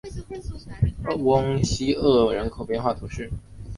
[1.23, 3.29] 翁西厄人口变化图示